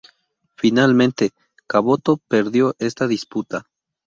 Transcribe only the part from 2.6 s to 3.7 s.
esta disputa.